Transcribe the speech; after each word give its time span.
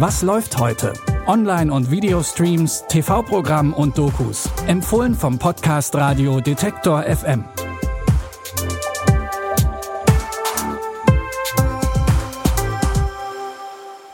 Was 0.00 0.22
läuft 0.22 0.56
heute? 0.58 0.92
Online- 1.26 1.72
und 1.72 1.90
Videostreams, 1.90 2.84
TV-Programm 2.88 3.72
und 3.72 3.98
Dokus. 3.98 4.48
Empfohlen 4.68 5.12
vom 5.12 5.40
Podcast 5.40 5.92
Radio 5.96 6.40
Detektor 6.40 7.02
FM. 7.02 7.44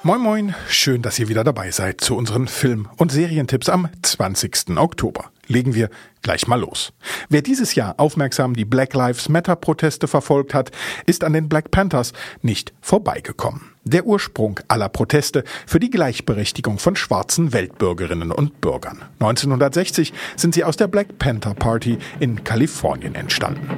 Moin 0.03 0.23
Moin, 0.23 0.55
schön, 0.71 1.03
dass 1.03 1.19
ihr 1.19 1.29
wieder 1.29 1.45
dabei 1.45 1.71
seid 1.71 2.01
zu 2.01 2.17
unseren 2.17 2.49
Film- 2.49 2.89
und 2.97 3.13
Serientipps 3.13 3.69
am 3.69 3.91
20. 4.01 4.79
Oktober. 4.79 5.34
Legen 5.47 5.75
wir 5.75 5.91
gleich 6.23 6.47
mal 6.47 6.61
los. 6.61 6.93
Wer 7.29 7.43
dieses 7.43 7.75
Jahr 7.75 7.95
aufmerksam 7.99 8.55
die 8.55 8.65
Black 8.65 8.95
Lives 8.95 9.29
Matter 9.29 9.57
Proteste 9.57 10.09
verfolgt 10.09 10.55
hat, 10.55 10.71
ist 11.07 11.25
an 11.25 11.33
den 11.33 11.49
Black 11.49 11.71
Panthers 11.71 12.13
nicht 12.43 12.73
vorbeigekommen. 12.81 13.75
Der 13.85 14.07
Ursprung 14.07 14.61
aller 14.69 14.89
Proteste 14.89 15.45
für 15.67 15.79
die 15.79 15.91
Gleichberechtigung 15.91 16.79
von 16.79 16.97
schwarzen 16.97 17.53
Weltbürgerinnen 17.53 18.33
und 18.33 18.61
Bürgern. 18.61 19.03
1960 19.21 20.15
sind 20.37 20.55
sie 20.55 20.65
aus 20.65 20.77
der 20.77 20.89
Black 20.89 21.19
Panther 21.19 21.55
Party 21.55 21.99
in 22.19 22.45
Kalifornien 22.45 23.15
entstanden. 23.15 23.69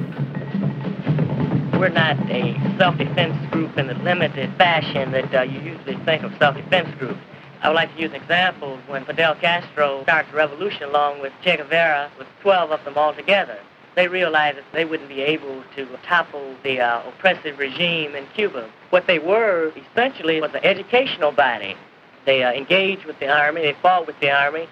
We're 1.73 1.89
not 1.89 2.17
a 2.31 2.55
self-defense 2.79 3.35
group 3.51 3.77
in 3.77 3.87
the 3.87 3.93
limited 4.03 4.49
fashion 4.57 5.11
that 5.11 5.31
uh, 5.31 5.43
you 5.43 5.59
usually 5.59 5.97
think 6.05 6.23
of 6.23 6.31
self-defense 6.39 6.89
groups. 6.97 7.19
I 7.61 7.69
would 7.69 7.75
like 7.75 7.93
to 7.95 8.01
use 8.01 8.11
an 8.11 8.21
example 8.21 8.77
when 8.87 9.03
Fidel 9.05 9.35
Castro 9.35 10.03
starts 10.03 10.29
a 10.31 10.35
revolution 10.35 10.83
along 10.83 11.21
with 11.21 11.33
Che 11.43 11.57
Guevara, 11.57 12.11
with 12.17 12.27
12 12.41 12.71
of 12.71 12.83
them 12.85 12.97
all 12.97 13.13
together. 13.13 13.57
They 13.95 14.07
realized 14.07 14.57
that 14.59 14.65
they 14.73 14.85
wouldn't 14.85 15.09
be 15.09 15.21
able 15.21 15.63
to 15.75 15.87
topple 16.03 16.55
the 16.63 16.79
uh, 16.79 17.01
oppressive 17.07 17.57
regime 17.57 18.13
in 18.13 18.27
Cuba. 18.27 18.69
What 18.91 19.07
they 19.07 19.17
were 19.17 19.71
essentially 19.75 20.39
was 20.39 20.53
an 20.53 20.63
educational 20.63 21.31
body. 21.31 21.75
They 22.25 22.43
uh, 22.43 22.53
engaged 22.53 23.05
with 23.05 23.17
the 23.19 23.27
army, 23.27 23.61
they 23.61 23.73
fought 23.81 24.05
with 24.05 24.19
the 24.19 24.29
army, 24.29 24.69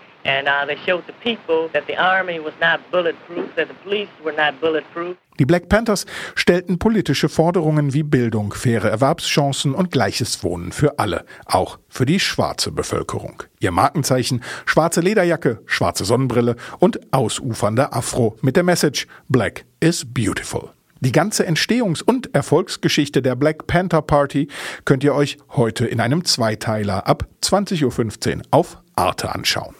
uh. 4.95 5.15
Die 5.37 5.45
Black 5.45 5.69
Panthers 5.69 6.05
stellten 6.33 6.79
politische 6.79 7.29
Forderungen 7.29 7.93
wie 7.93 8.03
Bildung, 8.03 8.53
faire 8.53 8.89
Erwerbschancen 8.89 9.75
und 9.75 9.91
gleiches 9.91 10.43
Wohnen 10.43 10.71
für 10.71 10.97
alle, 10.97 11.25
auch 11.45 11.77
für 11.89 12.05
die 12.05 12.19
schwarze 12.19 12.71
Bevölkerung. 12.71 13.43
Ihr 13.59 13.71
Markenzeichen 13.71 14.41
schwarze 14.65 15.01
Lederjacke, 15.01 15.61
schwarze 15.65 16.05
Sonnenbrille 16.05 16.55
und 16.79 17.13
ausufernder 17.13 17.93
Afro 17.93 18.37
mit 18.41 18.55
der 18.55 18.63
Message 18.63 19.07
Black 19.27 19.65
is 19.79 20.05
beautiful. 20.05 20.69
Die 21.01 21.11
ganze 21.11 21.45
Entstehungs- 21.47 22.01
und 22.01 22.33
Erfolgsgeschichte 22.33 23.21
der 23.21 23.35
Black 23.35 23.67
Panther 23.67 24.01
Party 24.01 24.47
könnt 24.85 25.03
ihr 25.03 25.13
euch 25.13 25.37
heute 25.49 25.85
in 25.85 25.99
einem 25.99 26.25
Zweiteiler 26.25 27.05
ab 27.05 27.27
20.15 27.43 28.37
Uhr 28.37 28.41
auf 28.49 28.81
Arte 28.95 29.35
anschauen. 29.35 29.75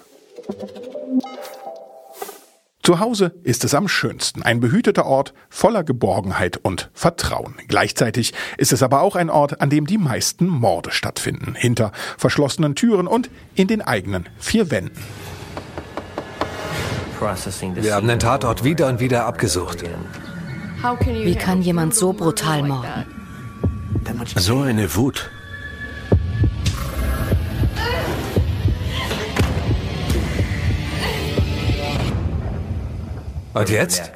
Zu 2.85 2.99
Hause 2.99 3.33
ist 3.41 3.63
es 3.63 3.73
am 3.73 3.87
schönsten, 3.87 4.43
ein 4.43 4.59
behüteter 4.59 5.07
Ort 5.07 5.33
voller 5.49 5.83
Geborgenheit 5.83 6.57
und 6.57 6.91
Vertrauen. 6.93 7.55
Gleichzeitig 7.67 8.33
ist 8.57 8.73
es 8.73 8.83
aber 8.83 9.01
auch 9.01 9.15
ein 9.15 9.31
Ort, 9.31 9.59
an 9.59 9.71
dem 9.71 9.87
die 9.87 9.97
meisten 9.97 10.47
Morde 10.47 10.91
stattfinden, 10.91 11.55
hinter 11.55 11.91
verschlossenen 12.17 12.75
Türen 12.75 13.07
und 13.07 13.31
in 13.55 13.67
den 13.67 13.81
eigenen 13.81 14.29
vier 14.37 14.69
Wänden. 14.69 15.01
Wir 17.19 17.95
haben 17.95 18.07
den 18.07 18.19
Tatort 18.19 18.63
wieder 18.63 18.87
und 18.87 18.99
wieder 18.99 19.25
abgesucht. 19.25 19.83
Wie 21.07 21.35
kann 21.35 21.63
jemand 21.63 21.95
so 21.95 22.13
brutal 22.13 22.61
morden? 22.61 23.05
So 24.35 24.61
eine 24.61 24.95
Wut. 24.95 25.31
Und 33.55 33.69
jetzt? 33.69 34.11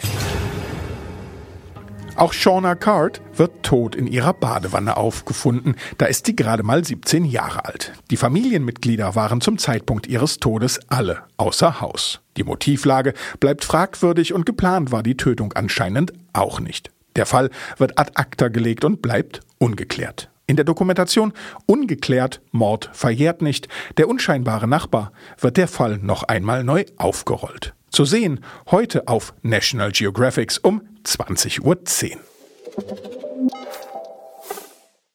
Auch 2.18 2.34
Shauna 2.34 2.76
Card 2.76 3.22
wird 3.34 3.64
tot 3.64 3.96
in 3.96 4.06
ihrer 4.06 4.34
Badewanne 4.34 4.98
aufgefunden. 4.98 5.76
Da 5.98 6.08
ist 6.08 6.26
sie 6.26 6.36
gerade 6.36 6.62
mal 6.64 6.84
17 6.84 7.24
Jahre 7.24 7.64
alt. 7.64 7.94
Die 8.12 8.18
Familienmitglieder 8.18 9.16
waren 9.16 9.40
zum 9.40 9.58
Zeitpunkt 9.58 10.08
ihres 10.08 10.40
Todes 10.40 10.82
alle 10.90 11.24
außer 11.38 11.80
Haus. 11.80 12.20
Die 12.36 12.44
Motivlage 12.44 13.14
bleibt 13.40 13.64
fragwürdig 13.64 14.34
und 14.34 14.46
geplant 14.46 14.92
war 14.92 15.04
die 15.04 15.16
Tötung 15.16 15.54
anscheinend 15.54 16.12
auch 16.34 16.60
nicht. 16.60 16.92
Der 17.16 17.26
Fall 17.26 17.50
wird 17.78 17.98
ad 17.98 18.12
acta 18.16 18.50
gelegt 18.50 18.84
und 18.84 19.02
bleibt 19.02 19.40
ungeklärt. 19.58 20.30
In 20.48 20.58
der 20.58 20.66
Dokumentation 20.66 21.32
Ungeklärt, 21.66 22.42
Mord 22.52 22.90
verjährt 22.92 23.42
nicht, 23.42 23.70
der 23.96 24.10
unscheinbare 24.10 24.68
Nachbar, 24.68 25.14
wird 25.40 25.56
der 25.56 25.70
Fall 25.70 25.98
noch 26.00 26.24
einmal 26.24 26.66
neu 26.66 26.84
aufgerollt. 26.98 27.74
Zu 27.92 28.06
sehen 28.06 28.40
heute 28.72 29.08
auf 29.08 29.34
National 29.42 29.92
Geographics 29.92 30.58
um 30.58 30.82
20.10 31.04 31.62
Uhr. 31.64 31.78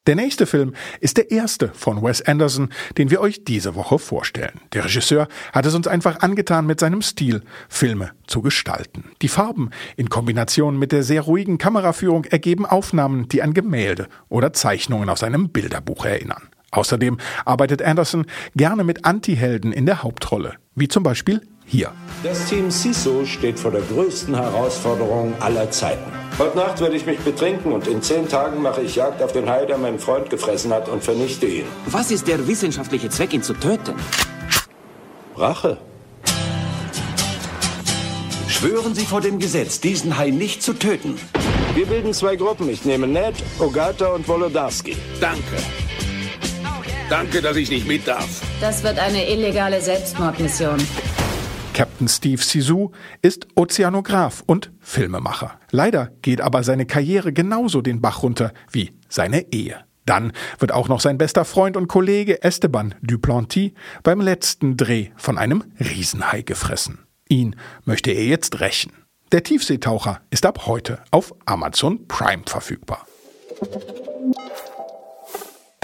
Der 0.07 0.17
nächste 0.17 0.45
Film 0.45 0.75
ist 1.01 1.17
der 1.17 1.31
erste 1.31 1.71
von 1.73 2.03
Wes 2.03 2.21
Anderson, 2.21 2.69
den 2.99 3.11
wir 3.11 3.23
euch 3.23 3.45
diese 3.45 3.75
Woche 3.75 3.99
vorstellen. 3.99 4.61
Der 4.75 4.85
Regisseur 4.85 5.29
hat 5.53 5.65
es 5.65 5.75
uns 5.75 5.87
einfach 5.87 6.21
angetan, 6.21 6.67
mit 6.67 6.79
seinem 6.79 7.01
Stil 7.01 7.41
Filme 7.71 8.11
zu 8.27 8.43
gestalten. 8.43 9.13
Die 9.23 9.29
Farben 9.29 9.71
in 9.97 10.11
Kombination 10.11 10.79
mit 10.79 10.93
der 10.93 11.05
sehr 11.05 11.23
ruhigen 11.23 11.57
Kameraführung 11.57 12.27
ergeben 12.27 12.67
Aufnahmen, 12.67 13.29
die 13.29 13.41
an 13.41 13.55
Gemälde 13.55 14.09
oder 14.29 14.53
Zeichnungen 14.53 15.09
aus 15.09 15.23
einem 15.23 15.49
Bilderbuch 15.49 16.05
erinnern. 16.05 16.51
Außerdem 16.71 17.17
arbeitet 17.47 17.81
Anderson 17.81 18.27
gerne 18.57 18.85
mit 18.85 19.07
Antihelden 19.07 19.73
in 19.73 19.87
der 19.87 20.03
Hauptrolle, 20.03 20.57
wie 20.75 20.89
zum 20.89 21.03
Beispiel 21.03 21.41
hier. 21.67 21.93
Das 22.23 22.47
Team 22.47 22.71
CISO 22.71 23.25
steht 23.25 23.59
vor 23.59 23.71
der 23.71 23.83
größten 23.83 24.35
Herausforderung 24.35 25.35
aller 25.41 25.71
Zeiten. 25.71 26.11
Heute 26.39 26.57
Nacht 26.57 26.81
werde 26.81 26.97
ich 26.97 27.07
mich 27.07 27.19
betrinken 27.21 27.73
und 27.73 27.87
in 27.87 28.03
zehn 28.03 28.29
Tagen 28.29 28.61
mache 28.61 28.83
ich 28.83 28.97
Jagd 28.97 29.23
auf 29.23 29.33
den 29.33 29.49
Hai, 29.49 29.67
der 29.67 29.79
meinen 29.79 29.99
Freund 29.99 30.31
gefressen 30.31 30.73
hat 30.73 30.89
und 30.89 31.05
vernichte 31.05 31.47
ihn. 31.47 31.67
Was 31.87 32.11
ist 32.11 32.27
der 32.27 32.47
wissenschaftliche 32.49 33.09
Zweck, 33.09 33.33
ihn 33.33 33.43
zu 33.43 33.55
töten? 33.55 33.95
Rache. 35.37 35.79
Schwören 38.49 38.95
Sie 38.95 39.05
vor 39.05 39.21
dem 39.21 39.39
Gesetz, 39.39 39.81
diesen 39.81 40.17
Hai 40.17 40.31
nicht 40.31 40.63
zu 40.63 40.73
töten. 40.73 41.19
Wir 41.75 41.87
bilden 41.87 42.15
zwei 42.15 42.37
Gruppen. 42.37 42.69
Ich 42.69 42.85
nehme 42.85 43.07
Ned, 43.07 43.35
Ogata 43.59 44.07
und 44.15 44.27
Wolodarski. 44.27 44.97
Danke. 45.21 45.57
Danke, 47.11 47.43
dass 47.43 47.57
ich 47.57 47.69
nicht 47.69 47.87
mit 47.87 48.09
darf. 48.09 48.41
Das 48.61 48.83
wird 48.83 48.99
eine 48.99 49.29
illegale 49.29 49.81
Selbstmordmission. 49.81 50.79
Captain 51.75 52.07
Steve 52.07 52.41
Sisu 52.41 52.93
ist 53.21 53.49
Ozeanograf 53.57 54.45
und 54.47 54.71
Filmemacher. 54.79 55.59
Leider 55.73 56.13
geht 56.23 56.41
aber 56.41 56.63
seine 56.63 56.87
Karriere 56.87 57.33
genauso 57.33 57.83
den 57.83 58.01
Bach 58.01 58.23
runter 58.23 58.53
wie 58.71 58.93
seine 59.09 59.53
Ehe. 59.53 59.85
Dann 60.07 60.33
wird 60.59 60.71
auch 60.71 60.89
noch 60.89 61.01
sein 61.01 61.19
bester 61.19 61.45
Freund 61.45 61.77
und 61.77 61.89
Kollege 61.89 62.43
Esteban 62.43 62.95
Duplanty 63.03 63.75
beim 64.05 64.21
letzten 64.21 64.77
Dreh 64.77 65.09
von 65.17 65.37
einem 65.37 65.65
Riesenhai 65.81 66.43
gefressen. 66.43 67.07
Ihn 67.29 67.57
möchte 67.85 68.13
er 68.13 68.25
jetzt 68.25 68.61
rächen. 68.61 68.93
Der 69.33 69.43
Tiefseetaucher 69.43 70.21
ist 70.31 70.47
ab 70.47 70.67
heute 70.67 71.03
auf 71.11 71.35
Amazon 71.45 72.07
Prime 72.07 72.45
verfügbar. 72.47 73.05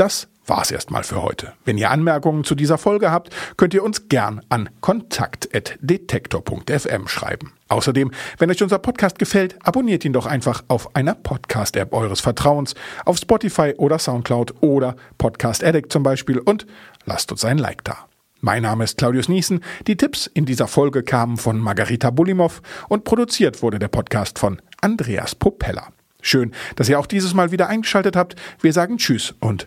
Das 0.00 0.28
war's 0.46 0.70
erstmal 0.70 1.04
für 1.04 1.22
heute. 1.22 1.52
Wenn 1.66 1.76
ihr 1.76 1.90
Anmerkungen 1.90 2.42
zu 2.42 2.54
dieser 2.54 2.78
Folge 2.78 3.10
habt, 3.10 3.36
könnt 3.58 3.74
ihr 3.74 3.84
uns 3.84 4.08
gern 4.08 4.40
an 4.48 4.70
kontakt.detektor.fm 4.80 7.06
schreiben. 7.06 7.52
Außerdem, 7.68 8.10
wenn 8.38 8.50
euch 8.50 8.62
unser 8.62 8.78
Podcast 8.78 9.18
gefällt, 9.18 9.56
abonniert 9.62 10.06
ihn 10.06 10.14
doch 10.14 10.24
einfach 10.24 10.64
auf 10.68 10.96
einer 10.96 11.14
Podcast-App 11.14 11.92
eures 11.92 12.20
Vertrauens, 12.20 12.74
auf 13.04 13.18
Spotify 13.18 13.74
oder 13.76 13.98
Soundcloud 13.98 14.62
oder 14.62 14.97
Podcast 15.18 15.62
Addict 15.62 15.92
zum 15.92 16.03
Beispiel 16.03 16.38
und 16.38 16.66
lasst 17.04 17.30
uns 17.30 17.44
ein 17.44 17.58
Like 17.58 17.84
da. 17.84 18.06
Mein 18.41 18.62
Name 18.62 18.84
ist 18.84 18.96
Claudius 18.96 19.28
Niesen. 19.28 19.60
Die 19.86 19.98
Tipps 19.98 20.26
in 20.26 20.46
dieser 20.46 20.66
Folge 20.66 21.03
kamen 21.03 21.36
von 21.36 21.58
Margarita 21.58 22.08
Bulimov 22.08 22.62
und 22.88 23.04
produziert 23.04 23.62
wurde 23.62 23.78
der 23.78 23.88
Podcast 23.88 24.38
von 24.38 24.62
Andreas 24.80 25.34
Popella. 25.34 25.88
Schön, 26.22 26.54
dass 26.76 26.88
ihr 26.88 26.98
auch 26.98 27.04
dieses 27.04 27.34
Mal 27.34 27.50
wieder 27.50 27.68
eingeschaltet 27.68 28.16
habt. 28.16 28.36
Wir 28.62 28.72
sagen 28.72 28.96
Tschüss 28.96 29.34
und 29.41 29.66